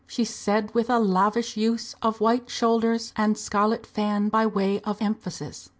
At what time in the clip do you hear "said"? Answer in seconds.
0.25-0.73